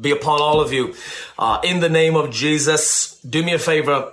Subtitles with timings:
[0.00, 0.94] be upon all of you.
[1.38, 4.12] Uh, in the name of Jesus, do me a favor,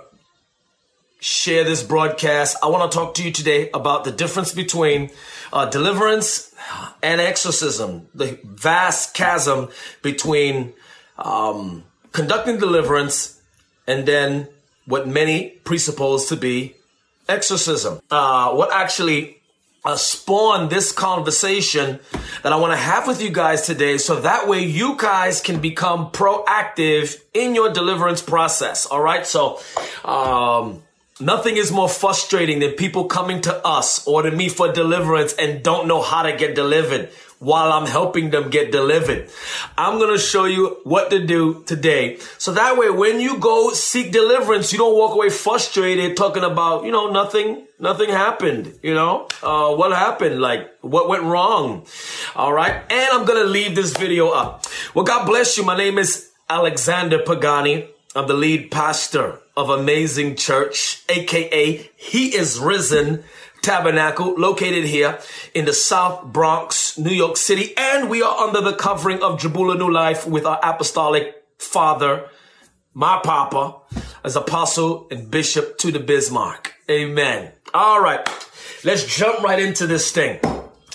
[1.20, 2.56] share this broadcast.
[2.62, 5.10] I want to talk to you today about the difference between
[5.52, 6.54] uh, deliverance
[7.02, 9.68] and exorcism, the vast chasm
[10.02, 10.74] between
[11.18, 13.40] um, conducting deliverance
[13.86, 14.48] and then
[14.86, 16.74] what many presuppose to be
[17.28, 18.00] exorcism.
[18.10, 19.35] Uh, what actually
[19.86, 22.00] uh, spawn this conversation
[22.42, 25.60] that I want to have with you guys today so that way you guys can
[25.60, 28.86] become proactive in your deliverance process.
[28.86, 29.26] All right.
[29.26, 29.60] So,
[30.04, 30.82] um,
[31.18, 35.62] Nothing is more frustrating than people coming to us or to me for deliverance and
[35.62, 39.28] don't know how to get delivered while I'm helping them get delivered.
[39.76, 42.18] I'm going to show you what to do today.
[42.38, 46.84] So that way, when you go seek deliverance, you don't walk away frustrated talking about,
[46.84, 48.78] you know, nothing, nothing happened.
[48.82, 50.40] You know, uh, what happened?
[50.40, 51.86] Like what went wrong?
[52.34, 52.82] All right.
[52.90, 54.64] And I'm going to leave this video up.
[54.94, 55.64] Well, God bless you.
[55.64, 57.88] My name is Alexander Pagani.
[58.14, 63.24] I'm the lead pastor of Amazing Church, aka He is Risen
[63.66, 65.18] Tabernacle, located here
[65.52, 67.74] in the South Bronx, New York City.
[67.76, 72.28] And we are under the covering of Jabula New Life with our apostolic father,
[72.94, 73.74] my papa,
[74.22, 76.74] as apostle and bishop Tudor Bismark.
[76.88, 77.50] Amen.
[77.74, 78.24] All right.
[78.84, 80.38] Let's jump right into this thing.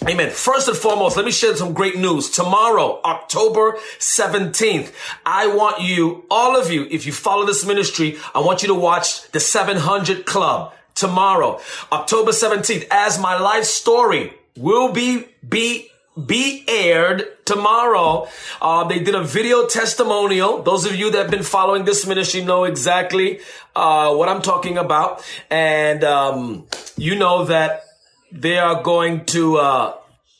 [0.08, 0.30] Amen.
[0.32, 2.30] First and foremost, let me share some great news.
[2.30, 4.94] Tomorrow, October 17th,
[5.26, 8.74] I want you, all of you, if you follow this ministry, I want you to
[8.76, 11.59] watch the 700 Club tomorrow,
[11.91, 15.89] October 17th, as my life story will be, be,
[16.28, 18.28] be aired tomorrow.
[18.62, 20.61] Uh, they did a video testimonial.
[20.61, 23.40] Those of you that have been following this ministry know exactly,
[23.75, 25.25] uh, what I'm talking about.
[25.50, 26.67] And, um,
[26.97, 27.84] you know that
[28.31, 29.94] they are going to, uh,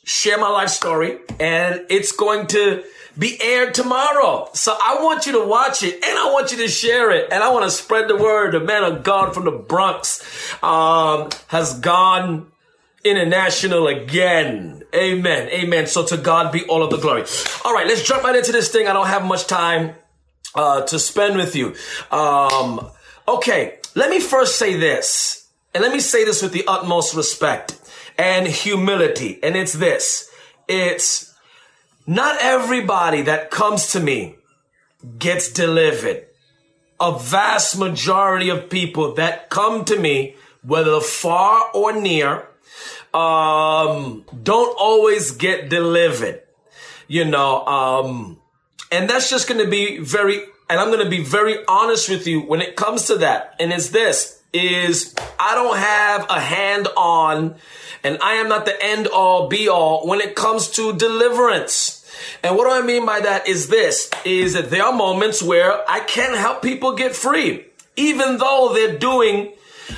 [0.04, 2.84] share my life story and it's going to,
[3.18, 4.50] be aired tomorrow.
[4.54, 7.44] So I want you to watch it and I want you to share it and
[7.44, 8.54] I want to spread the word.
[8.54, 10.24] The man of God from the Bronx,
[10.64, 12.52] um, has gone
[13.04, 14.84] international again.
[14.94, 15.50] Amen.
[15.50, 15.88] Amen.
[15.88, 17.26] So to God be all of the glory.
[17.66, 17.88] All right.
[17.88, 18.88] Let's jump right into this thing.
[18.88, 19.96] I don't have much time,
[20.56, 21.76] uh, to spend with you.
[22.12, 22.90] Um,
[23.28, 23.80] okay.
[23.96, 27.78] Let me first say this and let me say this with the utmost respect
[28.18, 29.40] and humility.
[29.44, 30.30] And it's this.
[30.68, 31.31] It's
[32.08, 34.36] not everybody that comes to me
[35.18, 36.28] gets delivered.
[37.00, 42.48] A vast majority of people that come to me, whether far or near,
[43.14, 46.44] um, don't always get delivered.
[47.08, 48.40] You know, um,
[48.92, 50.40] and that's just going to be very,
[50.70, 53.56] and I'm going to be very honest with you when it comes to that.
[53.60, 57.56] And it's this is I don't have a hand on
[58.04, 61.98] and I am not the end all be all when it comes to deliverance.
[62.44, 65.90] And what do I mean by that is this, is that there are moments where
[65.90, 67.66] I can help people get free,
[67.96, 69.54] even though they're doing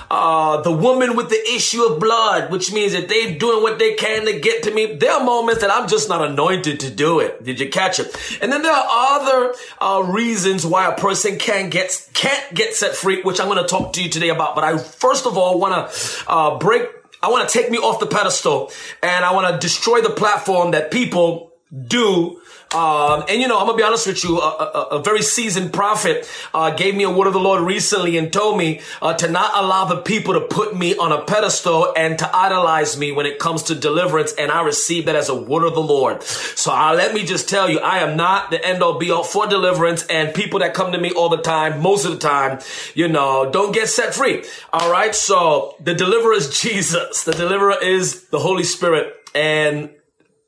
[0.09, 3.93] uh, the woman with the issue of blood, which means that they're doing what they
[3.93, 4.95] can to get to me.
[4.95, 7.43] There are moments that I'm just not anointed to do it.
[7.43, 8.15] Did you catch it?
[8.41, 12.95] And then there are other uh, reasons why a person can get can't get set
[12.95, 14.55] free, which I'm going to talk to you today about.
[14.55, 16.83] But I first of all want to uh, break.
[17.21, 20.71] I want to take me off the pedestal, and I want to destroy the platform
[20.71, 21.53] that people
[21.87, 22.41] do
[22.73, 24.39] um, and you know, I'm gonna be honest with you.
[24.39, 28.17] A, a, a very seasoned prophet uh, gave me a word of the Lord recently
[28.17, 31.93] and told me uh, to not allow the people to put me on a pedestal
[31.95, 34.33] and to idolize me when it comes to deliverance.
[34.33, 36.23] And I received that as a word of the Lord.
[36.23, 39.23] So uh, let me just tell you, I am not the end all be all
[39.23, 40.05] for deliverance.
[40.07, 42.59] And people that come to me all the time, most of the time,
[42.95, 44.43] you know, don't get set free.
[44.71, 45.13] All right.
[45.13, 47.23] So the deliverer is Jesus.
[47.23, 49.89] The deliverer is the Holy Spirit and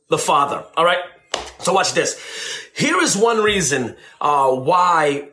[0.10, 0.64] the Father.
[0.76, 1.00] All right.
[1.66, 2.22] So watch this.
[2.76, 5.30] Here is one reason uh, why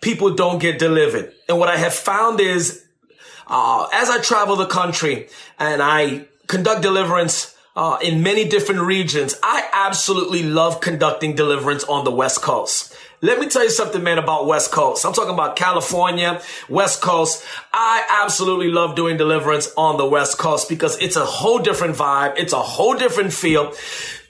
[0.00, 1.34] people don't get delivered.
[1.46, 2.86] And what I have found is,
[3.46, 5.28] uh, as I travel the country
[5.58, 12.04] and I conduct deliverance uh, in many different regions, I absolutely love conducting deliverance on
[12.06, 12.96] the West Coast.
[13.20, 15.04] Let me tell you something, man, about West Coast.
[15.04, 17.44] I'm talking about California, West Coast.
[17.72, 22.38] I absolutely love doing deliverance on the West Coast because it's a whole different vibe.
[22.38, 23.74] It's a whole different feel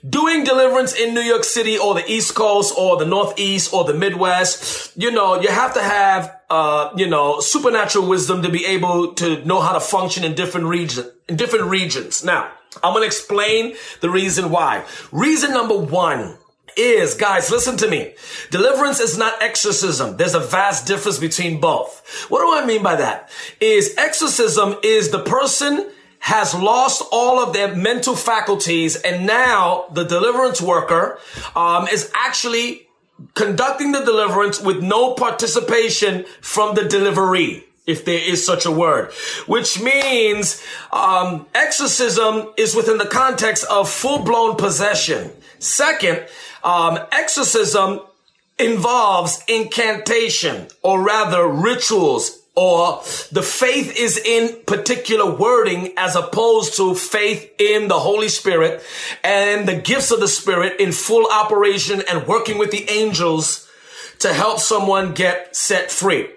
[0.07, 3.93] doing deliverance in New York City or the East Coast or the Northeast or the
[3.93, 9.13] Midwest, you know, you have to have, uh, you know, supernatural wisdom to be able
[9.15, 12.23] to know how to function in different regions, in different regions.
[12.23, 12.51] Now,
[12.83, 14.85] I'm going to explain the reason why.
[15.11, 16.37] Reason number one
[16.77, 18.13] is, guys, listen to me.
[18.51, 20.17] Deliverance is not exorcism.
[20.17, 22.25] There's a vast difference between both.
[22.29, 23.29] What do I mean by that?
[23.59, 30.03] Is exorcism is the person has lost all of their mental faculties and now the
[30.03, 31.19] deliverance worker
[31.55, 32.87] um, is actually
[33.33, 39.11] conducting the deliverance with no participation from the delivery if there is such a word,
[39.47, 40.63] which means
[40.93, 45.31] um, exorcism is within the context of full blown possession.
[45.57, 46.27] Second,
[46.63, 48.01] um, exorcism
[48.59, 53.01] involves incantation or rather rituals or
[53.31, 58.83] the faith is in particular wording as opposed to faith in the Holy Spirit
[59.23, 63.65] and the gifts of the Spirit in full operation and working with the angels
[64.19, 66.27] to help someone get set free.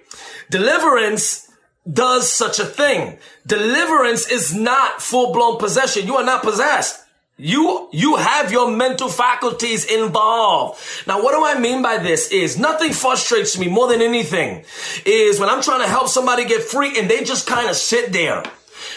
[0.49, 1.51] Deliverance
[1.93, 3.19] does such a thing.
[3.45, 6.07] Deliverance is not full blown possession.
[6.07, 7.02] You are not possessed.
[7.45, 10.81] You, you have your mental faculties involved.
[11.09, 14.65] Now, what do I mean by this is nothing frustrates me more than anything
[15.05, 18.13] is when I'm trying to help somebody get free and they just kind of sit
[18.13, 18.45] there,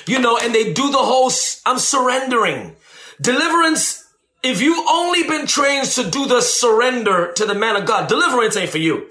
[0.05, 1.31] you know, and they do the whole,
[1.65, 2.75] I'm surrendering.
[3.19, 4.04] Deliverance
[4.45, 8.55] if you've only been trained to do the surrender to the man of God, deliverance
[8.55, 9.09] ain't for you.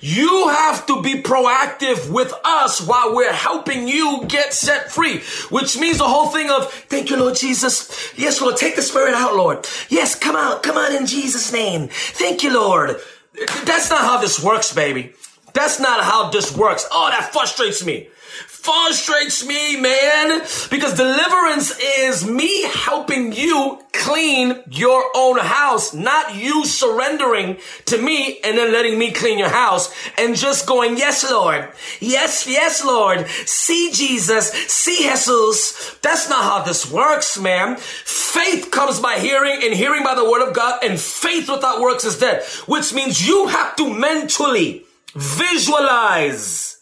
[0.00, 5.20] You have to be proactive with us while we're helping you get set free,
[5.50, 8.12] which means the whole thing of, thank you, Lord Jesus.
[8.16, 9.66] Yes, Lord, take the spirit out, Lord.
[9.88, 11.88] Yes, come out, come on in Jesus' name.
[11.90, 12.96] Thank you, Lord.
[13.64, 15.12] That's not how this works, baby.
[15.58, 16.86] That's not how this works.
[16.92, 18.06] Oh, that frustrates me
[18.68, 20.40] frustrates me, man,
[20.70, 27.56] because deliverance is me helping you clean your own house, not you surrendering
[27.86, 31.68] to me and then letting me clean your house and just going, yes, Lord.
[31.98, 33.26] Yes, yes, Lord.
[33.46, 34.50] See Jesus.
[34.50, 35.96] See Jesus.
[36.02, 37.76] That's not how this works, man.
[37.78, 42.04] Faith comes by hearing and hearing by the word of God and faith without works
[42.04, 44.84] is dead, which means you have to mentally
[45.18, 46.78] visualize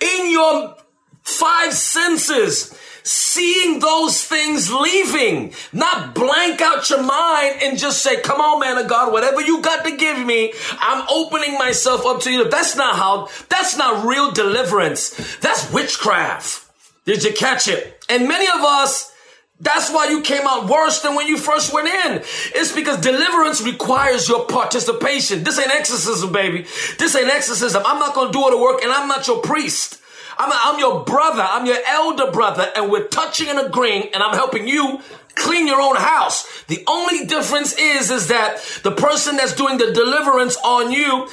[0.00, 0.76] in your
[1.22, 8.40] five senses, seeing those things leaving, not blank out your mind and just say, come
[8.40, 12.30] on, man of God, whatever you got to give me, I'm opening myself up to
[12.30, 12.48] you.
[12.48, 15.36] That's not how, that's not real deliverance.
[15.38, 16.64] That's witchcraft.
[17.04, 18.04] Did you catch it?
[18.08, 19.12] And many of us,
[19.58, 22.22] that's why you came out worse than when you first went in.
[22.54, 25.44] It's because deliverance requires your participation.
[25.44, 26.66] This ain't exorcism, baby.
[26.98, 27.82] This ain't exorcism.
[27.86, 30.02] I'm not going to do all the work and I'm not your priest.
[30.38, 31.42] I'm, I'm your brother.
[31.42, 35.00] I'm your elder brother and we're touching and agreeing and I'm helping you
[35.34, 36.64] clean your own house.
[36.64, 41.28] The only difference is, is that the person that's doing the deliverance on you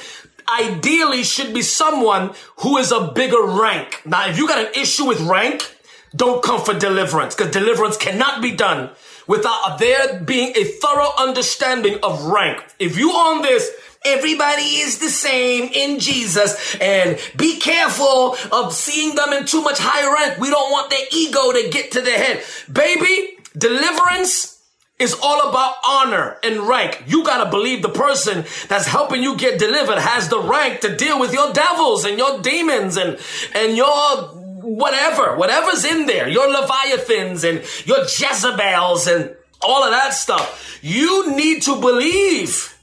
[0.48, 4.02] ideally should be someone who is a bigger rank.
[4.06, 5.74] Now, if you got an issue with rank,
[6.14, 8.90] don't come for deliverance because deliverance cannot be done
[9.26, 12.62] without there being a thorough understanding of rank.
[12.78, 13.70] If you on this,
[14.06, 19.78] Everybody is the same in Jesus and be careful of seeing them in too much
[19.80, 20.38] higher rank.
[20.38, 22.44] We don't want their ego to get to the head.
[22.70, 24.62] Baby, deliverance
[24.98, 27.04] is all about honor and rank.
[27.06, 31.18] You gotta believe the person that's helping you get delivered has the rank to deal
[31.18, 33.18] with your devils and your demons and,
[33.54, 40.14] and your whatever, whatever's in there, your Leviathans and your Jezebels and all of that
[40.14, 40.78] stuff.
[40.82, 42.76] You need to believe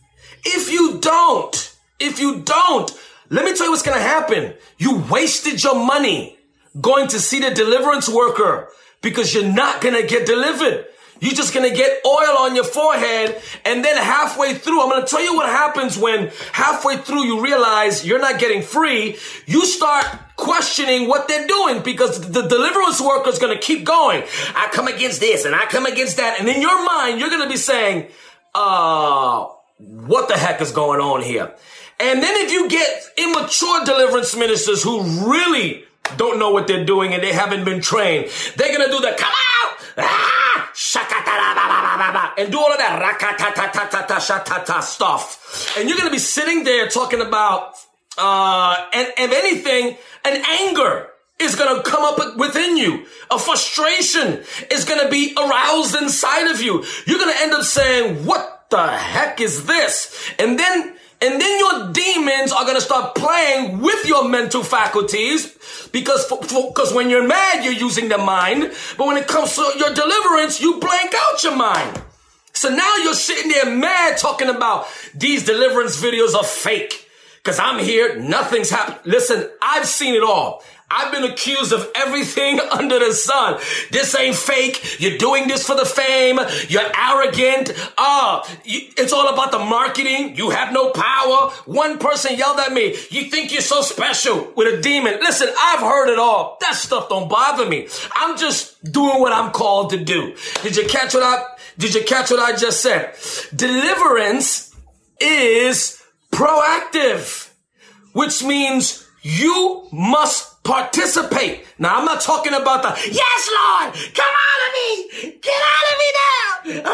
[0.44, 2.92] if you don't, if you don't,
[3.30, 4.54] let me tell you what's going to happen.
[4.78, 6.38] You wasted your money
[6.80, 8.70] going to see the deliverance worker
[9.02, 10.86] because you're not going to get delivered.
[11.22, 15.24] You're just gonna get oil on your forehead, and then halfway through, I'm gonna tell
[15.24, 19.18] you what happens when halfway through you realize you're not getting free.
[19.46, 20.04] You start
[20.42, 24.24] questioning what they're doing because the deliverance worker is gonna keep going.
[24.56, 27.48] I come against this and I come against that, and in your mind, you're gonna
[27.48, 28.08] be saying,
[28.54, 29.46] uh,
[29.78, 31.54] what the heck is going on here?
[32.00, 35.86] And then if you get immature deliverance ministers who really
[36.18, 39.32] don't know what they're doing and they haven't been trained, they're gonna do the come
[39.64, 40.72] out, ah,
[42.38, 42.98] and do all of that
[44.84, 45.78] stuff.
[45.78, 47.76] And you're gonna be sitting there talking about,
[48.18, 51.08] uh, and if anything, an anger
[51.40, 53.06] is going to come up within you.
[53.32, 56.86] A frustration is going to be aroused inside of you.
[57.06, 60.32] You're going to end up saying, what the heck is this?
[60.40, 65.56] And then and then your demons are going to start playing with your mental faculties
[65.92, 68.72] because because when you're mad, you're using the mind.
[68.98, 72.02] But when it comes to your deliverance, you blank out your mind.
[72.54, 77.08] So now you're sitting there mad talking about these deliverance videos are fake.
[77.44, 79.00] Cause I'm here, nothing's happened.
[79.04, 80.64] Listen, I've seen it all.
[80.92, 83.60] I've been accused of everything under the sun.
[83.92, 85.00] This ain't fake.
[85.00, 86.40] You're doing this for the fame.
[86.68, 87.74] You're arrogant.
[87.98, 90.36] Ah, it's all about the marketing.
[90.36, 91.52] You have no power.
[91.66, 92.96] One person yelled at me.
[93.10, 95.16] You think you're so special with a demon.
[95.22, 96.58] Listen, I've heard it all.
[96.62, 97.88] That stuff don't bother me.
[98.14, 100.36] I'm just doing what I'm called to do.
[100.62, 101.44] Did you catch what I,
[101.78, 103.16] did you catch what I just said?
[103.56, 104.76] Deliverance
[105.20, 106.01] is
[106.32, 107.52] proactive,
[108.14, 111.66] which means you must Participate.
[111.80, 115.32] Now, I'm not talking about the, yes, Lord, come out of me.
[115.42, 116.94] Get out of me now.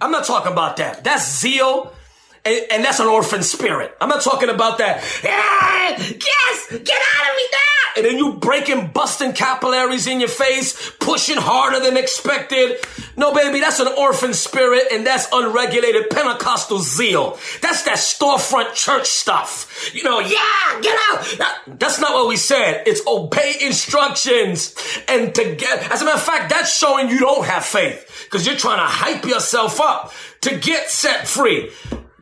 [0.00, 1.04] I'm not talking about that.
[1.04, 1.92] That's zeal.
[2.46, 3.96] And, and that's an orphan spirit.
[4.00, 5.02] I'm not talking about that.
[5.22, 10.90] Yes, get out of me now and then you breaking, busting capillaries in your face,
[10.98, 12.78] pushing harder than expected.
[13.16, 17.38] No, baby, that's an orphan spirit and that's unregulated Pentecostal zeal.
[17.60, 19.92] That's that storefront church stuff.
[19.94, 21.78] You know, yeah, get out.
[21.78, 22.82] That's not what we said.
[22.86, 24.74] It's obey instructions
[25.08, 28.46] and to get, as a matter of fact, that's showing you don't have faith because
[28.46, 31.70] you're trying to hype yourself up to get set free.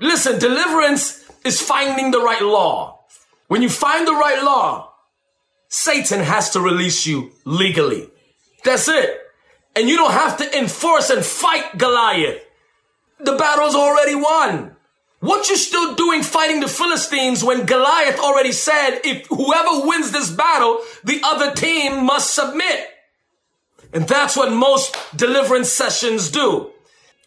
[0.02, 3.04] Listen, deliverance is finding the right law.
[3.46, 4.92] When you find the right law,
[5.68, 8.10] Satan has to release you legally.
[8.64, 9.16] That's it.
[9.76, 12.42] And you don't have to enforce and fight Goliath.
[13.20, 14.76] The battle's already won.
[15.20, 20.32] What you still doing fighting the Philistines when Goliath already said, if whoever wins this
[20.32, 22.88] battle, the other team must submit.
[23.92, 26.72] And that's what most deliverance sessions do.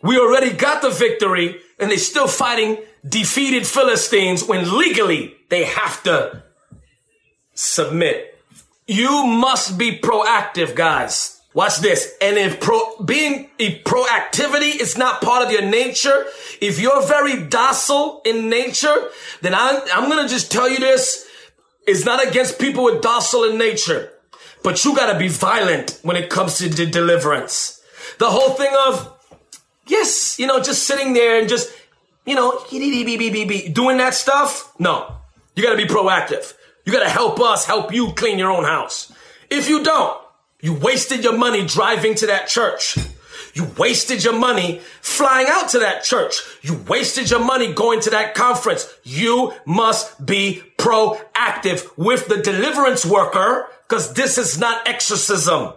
[0.02, 2.78] We already got the victory and they're still fighting
[3.08, 6.44] defeated Philistines when legally they have to
[7.54, 8.38] submit.
[8.88, 11.42] You must be proactive, guys.
[11.54, 12.14] Watch this.
[12.22, 16.26] And if pro, being, if proactivity is not part of your nature,
[16.60, 18.94] if you're very docile in nature,
[19.42, 21.26] then I, I'm going to just tell you this.
[21.88, 24.12] It's not against people with docile in nature,
[24.64, 27.82] but you got to be violent when it comes to the deliverance.
[28.20, 29.15] The whole thing of,
[29.88, 31.72] yes, you know, just sitting there and just,
[32.26, 34.74] you know, doing that stuff.
[34.80, 35.16] No,
[35.56, 36.54] you got to be proactive.
[36.86, 39.12] You gotta help us help you clean your own house.
[39.50, 40.22] If you don't,
[40.62, 42.98] you wasted your money driving to that church.
[43.56, 46.42] You wasted your money flying out to that church.
[46.62, 48.88] You wasted your money going to that conference.
[49.04, 55.74] You must be proactive with the deliverance worker because this is not exorcism.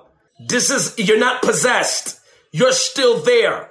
[0.48, 2.20] This is, you're not possessed.
[2.50, 3.70] You're still there.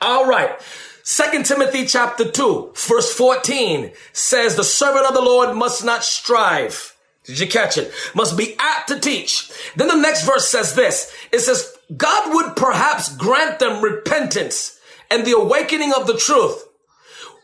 [0.00, 0.60] All right.
[1.02, 6.96] Second Timothy chapter 2, verse 14 says the servant of the Lord must not strive.
[7.24, 7.92] Did you catch it?
[8.14, 9.50] Must be apt to teach.
[9.76, 11.12] Then the next verse says this.
[11.32, 14.80] It says, God would perhaps grant them repentance
[15.10, 16.64] and the awakening of the truth,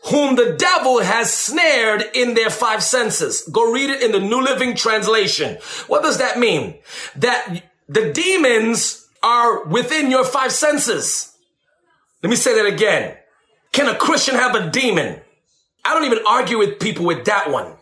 [0.05, 3.47] whom the devil has snared in their five senses.
[3.51, 5.57] Go read it in the New Living Translation.
[5.87, 6.75] What does that mean?
[7.15, 11.32] That the demons are within your five senses.
[12.23, 13.17] Let me say that again.
[13.73, 15.19] Can a Christian have a demon?
[15.83, 17.73] I don't even argue with people with that one.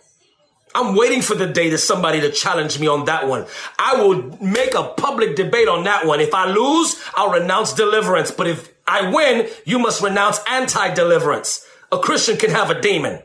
[0.74, 3.46] I'm waiting for the day that somebody to challenge me on that one.
[3.78, 6.22] I will make a public debate on that one.
[6.22, 8.32] If I lose, I'll renounce deliverance.
[8.32, 11.68] But if I win, you must renounce anti-deliverance.
[11.92, 13.20] A Christian can have a demon.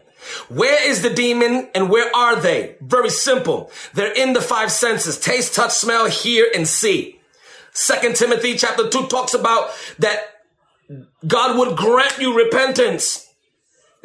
[0.48, 2.74] Where is the demon and where are they?
[2.80, 3.70] Very simple.
[3.94, 5.18] They're in the five senses.
[5.18, 7.20] Taste, touch, smell, hear, and see.
[7.72, 9.70] Second Timothy chapter two talks about
[10.00, 10.18] that
[11.26, 13.26] God would grant you repentance.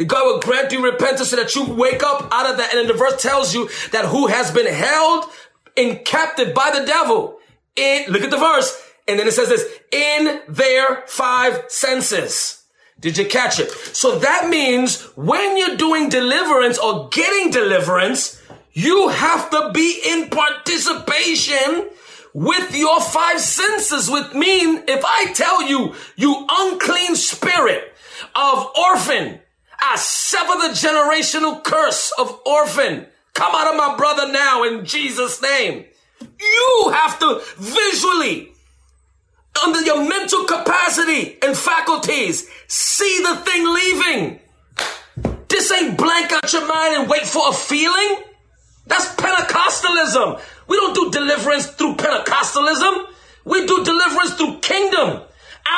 [0.06, 2.74] God will grant you repentance so that you wake up out of that.
[2.74, 5.26] And then the verse tells you that who has been held
[5.76, 7.38] in captive by the devil
[7.76, 8.76] in, look at the verse,
[9.08, 12.64] And then it says this, in their five senses.
[13.00, 13.72] Did you catch it?
[13.72, 18.42] So that means when you're doing deliverance or getting deliverance,
[18.74, 21.90] you have to be in participation
[22.34, 27.94] with your five senses, which mean if I tell you, you unclean spirit
[28.36, 29.40] of orphan,
[29.80, 33.08] I sever the generational curse of orphan.
[33.34, 35.86] Come out of my brother now in Jesus' name.
[36.40, 38.52] You have to visually,
[39.64, 44.40] under your mental capacity and faculties, see the thing leaving.
[45.48, 48.24] This ain't blank out your mind and wait for a feeling.
[48.92, 50.42] That's Pentecostalism.
[50.68, 53.08] We don't do deliverance through Pentecostalism.
[53.46, 55.22] We do deliverance through kingdom,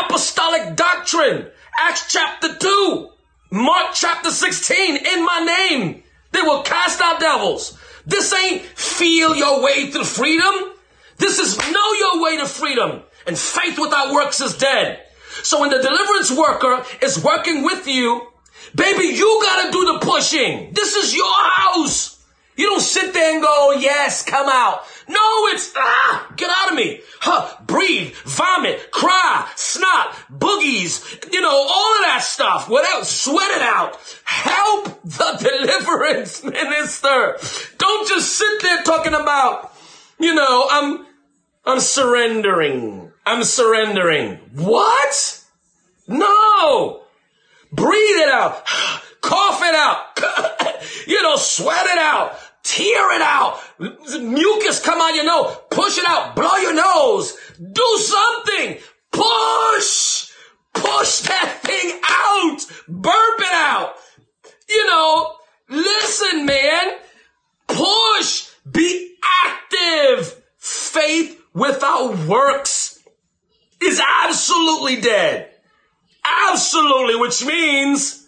[0.04, 3.10] apostolic doctrine, Acts chapter 2,
[3.52, 6.02] Mark chapter 16, in my name.
[6.32, 7.78] They will cast out devils.
[8.08, 10.74] This ain't feel your way to freedom.
[11.18, 13.04] This is know your way to freedom.
[13.28, 15.06] And faith without works is dead.
[15.44, 18.28] So when the deliverance worker is working with you,
[18.74, 20.74] baby, you gotta do the pushing.
[20.74, 22.13] This is your house.
[22.56, 24.84] You don't sit there and go, yes, come out.
[25.08, 27.02] No, it's, ah, get out of me.
[27.20, 32.70] Huh, breathe, vomit, cry, snot, boogies, you know, all of that stuff.
[32.70, 33.98] Whatever, sweat it out.
[34.24, 37.38] Help the deliverance minister.
[37.78, 39.74] Don't just sit there talking about,
[40.20, 41.06] you know, I'm,
[41.66, 43.12] I'm surrendering.
[43.26, 44.40] I'm surrendering.
[44.54, 45.44] What?
[46.08, 47.04] No.
[47.72, 48.66] Breathe it out.
[49.22, 50.84] Cough it out.
[51.08, 52.38] you know, sweat it out.
[52.64, 53.60] Tear it out.
[53.80, 55.58] Mucus come out your nose.
[55.70, 56.36] Push it out.
[56.36, 57.38] Blow your nose.
[57.60, 58.78] Do something.
[59.12, 60.32] Push.
[60.74, 62.66] Push that thing out.
[62.88, 63.96] Burp it out.
[64.70, 65.36] You know,
[65.70, 66.98] listen, man.
[67.68, 68.50] Push.
[68.72, 69.16] Be
[69.46, 70.42] active.
[70.58, 73.00] Faith without works
[73.82, 75.50] is absolutely dead.
[76.50, 78.26] Absolutely, which means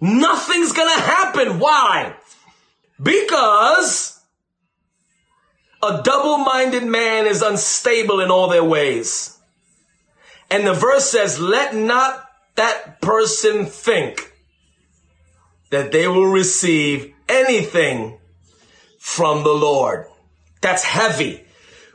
[0.00, 1.58] nothing's gonna happen.
[1.58, 2.14] Why?
[3.02, 4.20] Because
[5.82, 9.38] a double-minded man is unstable in all their ways.
[10.50, 12.24] And the verse says, let not
[12.56, 14.32] that person think
[15.70, 18.18] that they will receive anything
[18.98, 20.06] from the Lord.
[20.60, 21.44] That's heavy,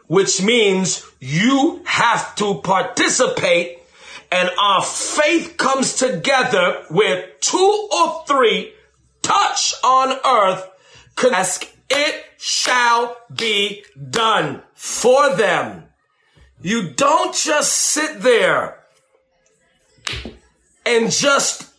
[0.07, 3.79] which means you have to participate
[4.31, 8.73] and our faith comes together where two or three
[9.21, 10.67] touch on earth
[11.31, 15.83] ask, it shall be done for them.
[16.61, 18.79] You don't just sit there
[20.85, 21.69] and just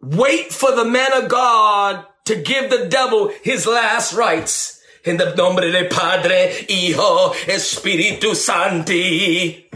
[0.00, 4.80] wait for the man of God to give the devil his last rites.
[5.04, 9.68] In the nombre de Padre, Hijo, Espíritu Santi.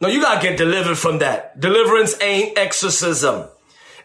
[0.00, 1.60] No, you gotta get delivered from that.
[1.60, 3.46] Deliverance ain't exorcism.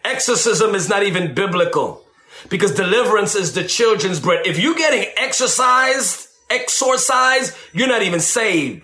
[0.04, 2.03] Exorcism is not even biblical
[2.48, 4.46] because deliverance is the children's bread.
[4.46, 8.82] If you're getting exercised, exorcised, you're not even saved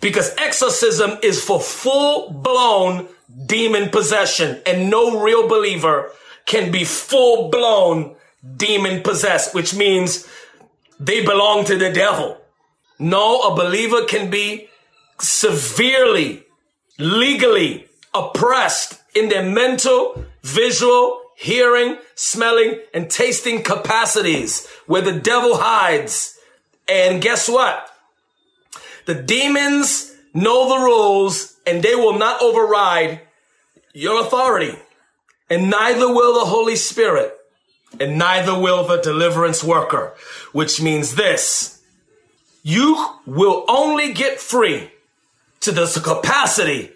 [0.00, 3.08] because exorcism is for full blown
[3.46, 6.10] demon possession and no real believer
[6.46, 8.16] can be full blown
[8.56, 10.26] demon possessed, which means
[10.98, 12.38] they belong to the devil.
[12.98, 14.68] No, a believer can be
[15.20, 16.44] severely,
[16.98, 26.36] legally oppressed in their mental, visual, hearing, smelling, and tasting capacities where the devil hides.
[26.88, 27.88] And guess what?
[29.06, 33.20] The demons know the rules and they will not override
[33.94, 34.76] your authority.
[35.48, 37.32] And neither will the Holy Spirit
[38.00, 40.14] and neither will the deliverance worker,
[40.50, 41.80] which means this.
[42.64, 44.90] You will only get free
[45.60, 46.90] to the capacity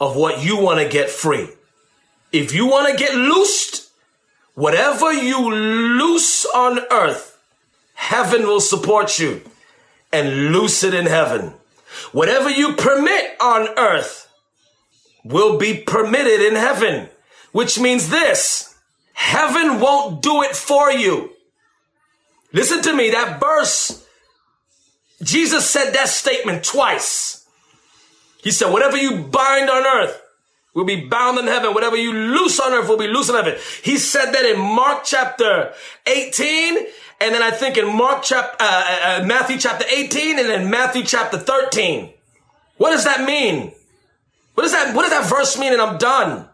[0.00, 1.50] of what you want to get free.
[2.34, 3.90] If you want to get loosed,
[4.54, 7.38] whatever you loose on earth,
[7.94, 9.42] heaven will support you
[10.12, 11.52] and loose it in heaven.
[12.10, 14.28] Whatever you permit on earth
[15.22, 17.08] will be permitted in heaven,
[17.52, 18.74] which means this,
[19.12, 21.30] heaven won't do it for you.
[22.52, 24.04] Listen to me, that verse,
[25.22, 27.46] Jesus said that statement twice.
[28.42, 30.20] He said, whatever you bind on earth
[30.74, 31.72] will be bound in heaven.
[31.72, 33.56] Whatever you loose on earth will be loose in heaven.
[33.82, 35.72] He said that in Mark chapter
[36.06, 36.78] 18.
[37.20, 40.68] And then I think in Mark chapter, uh, uh, uh, Matthew chapter 18 and then
[40.68, 42.12] Matthew chapter 13.
[42.76, 43.72] What does that mean?
[44.54, 45.72] What does that, what does that verse mean?
[45.72, 46.48] And I'm done.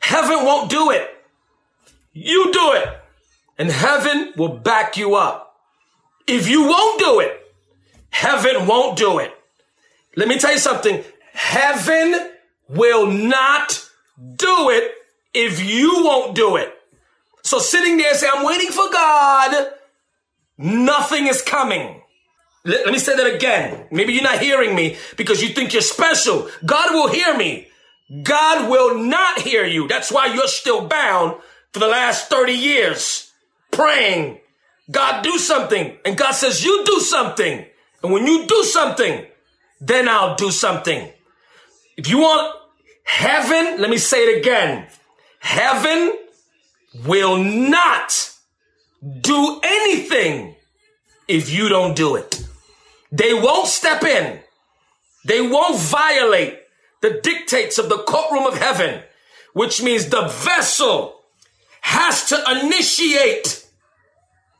[0.00, 1.08] Heaven won't do it.
[2.12, 2.88] You do it.
[3.58, 5.56] And heaven will back you up.
[6.26, 7.40] If you won't do it,
[8.10, 9.32] heaven won't do it.
[10.16, 11.04] Let me tell you something.
[11.32, 12.32] Heaven
[12.68, 13.88] will not
[14.36, 14.92] do it
[15.34, 16.72] if you won't do it.
[17.42, 19.72] So sitting there saying, I'm waiting for God,
[20.58, 22.02] nothing is coming.
[22.64, 23.86] Let, let me say that again.
[23.90, 26.48] Maybe you're not hearing me because you think you're special.
[26.64, 27.68] God will hear me.
[28.22, 29.88] God will not hear you.
[29.88, 31.36] That's why you're still bound
[31.72, 33.32] for the last 30 years
[33.70, 34.40] praying.
[34.90, 35.96] God do something.
[36.04, 37.64] And God says, you do something.
[38.02, 39.26] And when you do something,
[39.80, 41.12] then I'll do something.
[41.96, 42.54] If you want
[43.04, 44.86] heaven, let me say it again.
[45.40, 46.12] Heaven
[47.04, 48.32] will not
[49.20, 50.56] do anything
[51.28, 52.44] if you don't do it.
[53.12, 54.40] They won't step in.
[55.24, 56.60] They won't violate
[57.00, 59.02] the dictates of the courtroom of heaven,
[59.52, 61.20] which means the vessel
[61.80, 63.64] has to initiate.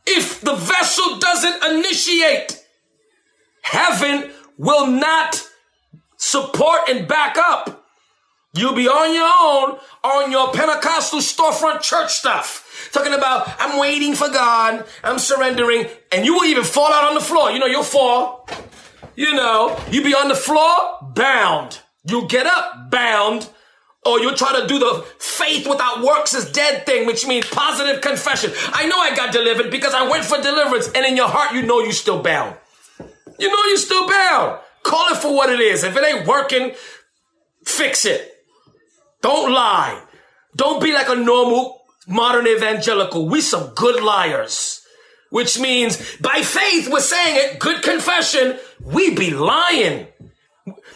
[0.06, 2.64] If the vessel doesn't initiate,
[3.62, 5.45] heaven will not
[6.26, 7.84] support and back up.
[8.52, 12.90] You'll be on your own on your Pentecostal storefront church stuff.
[12.92, 17.14] Talking about, I'm waiting for God, I'm surrendering, and you will even fall out on
[17.14, 17.50] the floor.
[17.50, 18.48] You know, you'll fall.
[19.14, 20.74] You know, you'll be on the floor,
[21.14, 21.80] bound.
[22.08, 23.48] You'll get up, bound.
[24.04, 28.00] Or you'll try to do the faith without works is dead thing, which means positive
[28.00, 28.52] confession.
[28.72, 31.62] I know I got delivered because I went for deliverance, and in your heart, you
[31.62, 32.56] know you're still bound.
[33.38, 34.60] You know you're still bound.
[34.86, 35.82] Call it for what it is.
[35.82, 36.70] If it ain't working,
[37.64, 38.32] fix it.
[39.20, 40.00] Don't lie.
[40.54, 43.28] Don't be like a normal modern evangelical.
[43.28, 44.82] We some good liars.
[45.30, 50.06] Which means by faith, we're saying it, good confession, we be lying.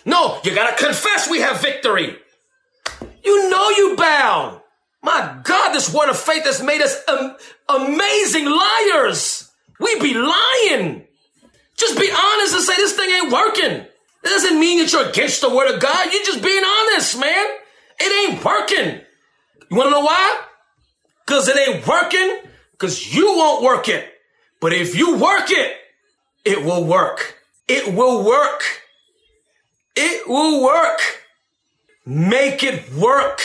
[0.04, 2.16] No, you gotta confess we have victory.
[3.24, 4.60] You know you bound.
[5.02, 7.36] My God, this word of faith has made us am-
[7.68, 9.50] amazing liars.
[9.80, 11.08] We be lying.
[11.80, 13.86] Just be honest and say this thing ain't working.
[14.22, 16.12] That doesn't mean that you're against the word of God.
[16.12, 17.46] You're just being honest, man.
[17.98, 19.00] It ain't working.
[19.70, 20.42] You want to know why?
[21.26, 22.40] Because it ain't working
[22.72, 24.06] because you won't work it.
[24.60, 25.74] But if you work it,
[26.44, 27.36] it will work.
[27.66, 28.62] It will work.
[29.96, 31.00] It will work.
[32.04, 33.40] Make it work.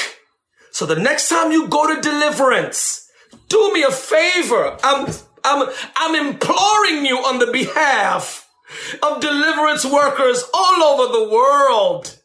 [0.71, 3.09] So the next time you go to deliverance,
[3.47, 4.77] do me a favor.
[4.83, 5.07] I'm,
[5.45, 8.49] I'm, I'm imploring you on the behalf
[9.03, 12.19] of deliverance workers all over the world.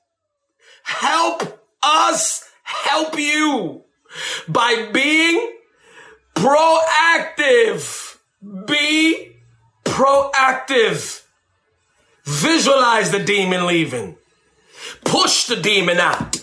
[0.83, 3.85] Help us help you
[4.49, 5.53] by being
[6.35, 8.17] proactive.
[8.67, 9.37] Be
[9.85, 11.23] proactive.
[12.25, 14.17] Visualize the demon leaving.
[15.05, 16.41] Push the demon out.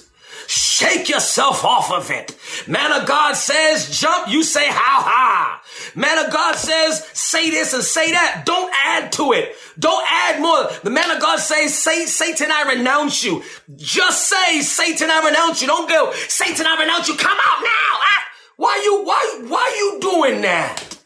[0.48, 2.38] Shake yourself off of it.
[2.68, 5.62] Man of God says jump, you say how ha.
[5.96, 8.44] Man of God says say this and say that.
[8.46, 9.56] Don't add to it.
[9.80, 10.70] Don't add more.
[10.84, 13.44] The man of God says, say, Satan, I renounce you.
[13.76, 15.68] Just say, Satan, I renounce you.
[15.68, 17.16] Don't go, Satan, I renounce you.
[17.16, 17.70] Come out now.
[17.70, 18.24] Ah,
[18.56, 20.98] why you, why, why you doing that?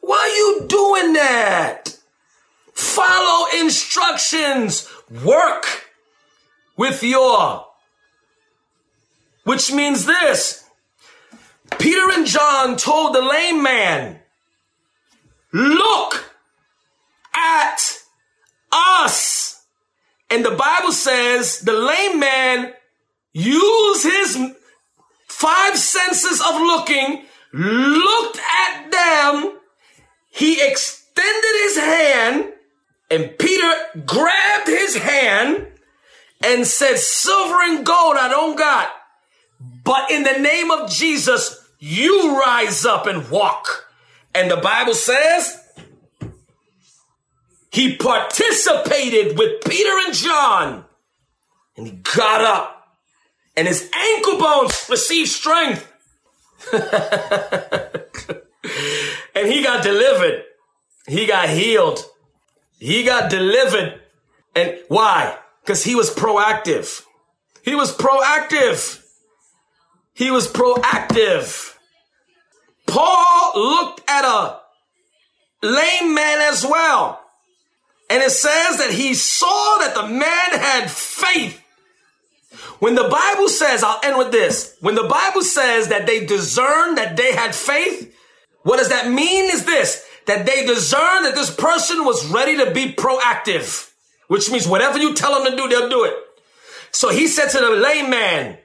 [0.00, 1.98] Why are you doing that?
[2.72, 4.88] Follow instructions.
[5.24, 5.86] Work
[6.76, 7.68] with your
[9.48, 10.67] which means this.
[11.78, 14.20] Peter and John told the lame man,
[15.52, 16.32] look
[17.34, 17.98] at
[18.72, 19.64] us.
[20.30, 22.72] And the Bible says the lame man
[23.32, 24.38] used his
[25.26, 29.58] five senses of looking, looked at them.
[30.30, 32.52] He extended his hand
[33.10, 33.72] and Peter
[34.04, 35.66] grabbed his hand
[36.44, 38.92] and said, silver and gold I don't got
[39.60, 43.86] but in the name of Jesus, you rise up and walk.
[44.34, 45.62] And the Bible says
[47.70, 50.84] he participated with Peter and John
[51.76, 52.78] and he got up
[53.56, 55.92] and his ankle bones received strength.
[56.72, 56.82] and
[59.48, 60.44] he got delivered.
[61.06, 62.04] He got healed.
[62.78, 64.00] He got delivered.
[64.54, 65.38] And why?
[65.62, 67.02] Because he was proactive.
[67.62, 69.02] He was proactive.
[70.18, 71.76] He was proactive.
[72.88, 74.58] Paul looked at a
[75.62, 77.22] lame man as well.
[78.10, 81.62] And it says that he saw that the man had faith.
[82.80, 84.76] When the Bible says, I'll end with this.
[84.80, 88.12] When the Bible says that they discerned that they had faith,
[88.64, 92.72] what does that mean is this, that they discerned that this person was ready to
[92.72, 93.92] be proactive,
[94.26, 96.14] which means whatever you tell them to do, they'll do it.
[96.90, 98.58] So he said to the lame man,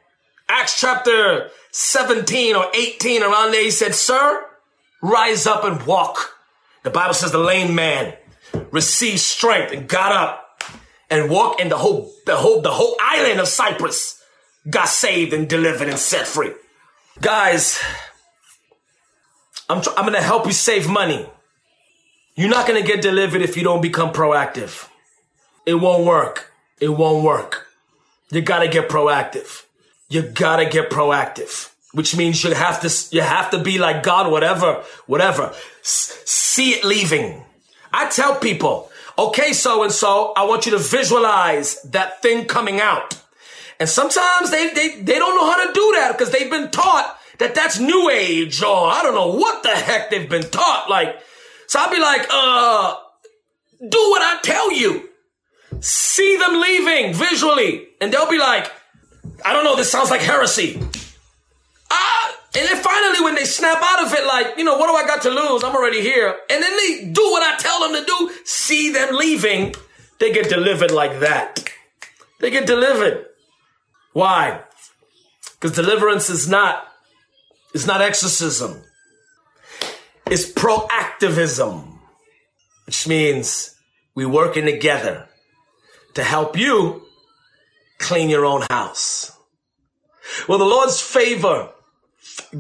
[0.53, 4.45] Acts chapter 17 or 18 around there, he said, Sir,
[5.01, 6.35] rise up and walk.
[6.83, 8.13] The Bible says the lame man
[8.71, 10.61] received strength and got up
[11.09, 14.21] and walk and the whole the whole the whole island of Cyprus
[14.69, 16.51] got saved and delivered and set free.
[17.19, 17.81] Guys,
[19.69, 21.27] I'm tr- I'm going to help you save money.
[22.35, 24.87] You're not going to get delivered if you don't become proactive.
[25.65, 26.51] It won't work.
[26.79, 27.67] It won't work.
[28.29, 29.63] You got to get proactive.
[30.13, 34.04] You got to get proactive, which means you have to you have to be like
[34.04, 35.56] God whatever, whatever.
[35.82, 37.43] S- see it leaving.
[37.91, 42.80] I tell people, okay, so and so, I want you to visualize that thing coming
[42.80, 43.19] out.
[43.80, 47.19] And sometimes they, they, they don't know how to do that because they've been taught
[47.39, 50.89] that that's new age or I don't know what the heck they've been taught.
[50.89, 51.19] Like,
[51.65, 52.95] so I'll be like, uh,
[53.80, 55.10] do what I tell you.
[55.80, 57.88] See them leaving visually.
[57.99, 58.71] And they'll be like,
[59.45, 60.81] I don't know, this sounds like heresy.
[61.91, 64.95] Ah, and then finally, when they snap out of it, like, you know, what do
[64.95, 65.63] I got to lose?
[65.63, 66.36] I'm already here.
[66.49, 69.75] And then they do what I tell them to do, see them leaving.
[70.19, 71.63] They get delivered like that.
[72.39, 73.25] They get delivered.
[74.13, 74.62] Why?
[75.53, 76.88] Because deliverance is not,
[77.73, 78.81] it's not exorcism.
[80.27, 81.99] It's proactivism,
[82.86, 83.75] which means
[84.15, 85.27] we working together
[86.13, 87.02] to help you
[88.03, 89.31] clean your own house.
[90.47, 91.69] Well, the Lord's favor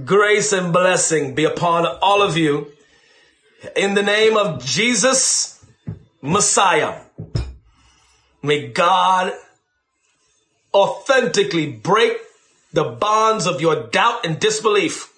[0.05, 2.71] grace and blessing be upon all of you
[3.75, 5.63] in the name of Jesus
[6.21, 7.01] Messiah.
[8.41, 9.33] May God
[10.73, 12.17] authentically break
[12.73, 15.13] the bonds of your doubt and disbelief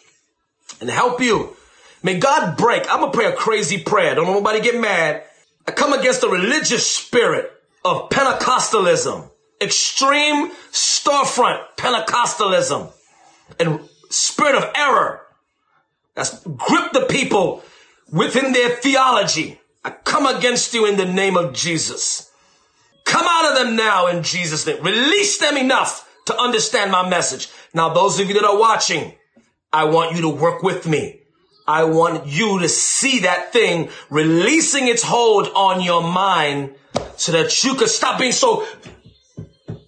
[0.81, 1.55] and help you.
[2.03, 2.83] May God break.
[2.89, 4.15] I'm going to pray a crazy prayer.
[4.15, 5.23] Don't nobody get mad.
[5.67, 7.51] I come against the religious spirit
[7.83, 9.29] of Pentecostalism,
[9.65, 12.91] extreme storefront Pentecostalism
[13.59, 15.21] and spirit of error
[16.13, 17.63] that's gripped the people
[18.11, 19.59] within their theology.
[19.83, 22.31] I come against you in the name of Jesus.
[23.03, 24.81] Come out of them now in Jesus' name.
[24.81, 27.49] Release them enough to understand my message.
[27.73, 29.13] Now, those of you that are watching,
[29.71, 31.19] I want you to work with me.
[31.67, 36.75] I want you to see that thing releasing its hold on your mind
[37.17, 38.65] so that you could stop being so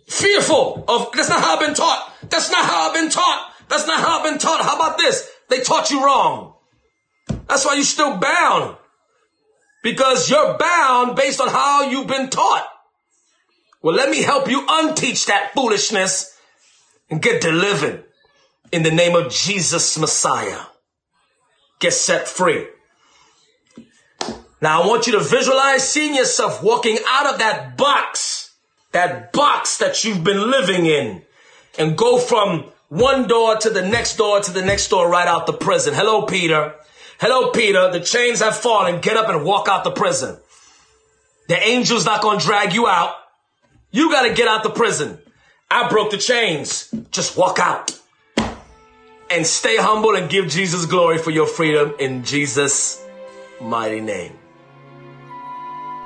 [0.08, 2.14] fearful of, that's not how I've been taught.
[2.30, 3.54] That's not how I've been taught.
[3.70, 4.64] That's not how I've been taught.
[4.64, 5.30] How about this?
[5.50, 6.54] They taught you wrong.
[7.48, 8.78] That's why you're still bound.
[9.84, 12.68] Because you're bound based on how you've been taught.
[13.82, 16.36] Well, let me help you unteach that foolishness
[17.10, 18.06] and get delivered
[18.72, 20.60] in the name of Jesus Messiah.
[21.80, 22.68] Get set free.
[24.62, 28.37] Now I want you to visualize seeing yourself walking out of that box,
[28.98, 31.22] that box that you've been living in
[31.78, 35.46] and go from one door to the next door to the next door right out
[35.46, 35.94] the prison.
[35.94, 36.74] Hello, Peter.
[37.20, 37.92] Hello, Peter.
[37.92, 39.00] The chains have fallen.
[39.00, 40.36] Get up and walk out the prison.
[41.48, 43.14] The angel's not going to drag you out.
[43.92, 45.20] You got to get out the prison.
[45.70, 46.92] I broke the chains.
[47.12, 47.92] Just walk out
[49.30, 53.06] and stay humble and give Jesus glory for your freedom in Jesus'
[53.62, 54.34] mighty name.